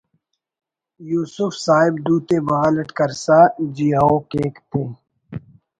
یوسف 1.09 1.51
صاحب 1.65 1.93
دوتے 2.05 2.37
بغل 2.47 2.75
اٹ 2.81 2.89
کرسا 2.97 3.39
جی 3.75 3.87
اؤ 4.01 4.13
کیک 4.31 4.53
تے 4.69 4.81